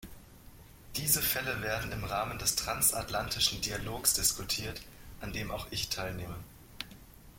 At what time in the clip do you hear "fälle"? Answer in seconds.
1.21-1.61